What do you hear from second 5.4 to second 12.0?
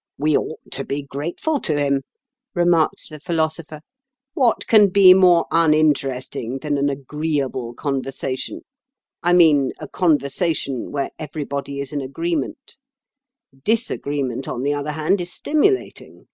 uninteresting than an agreeable conversation I mean, a conversation—where everybody is in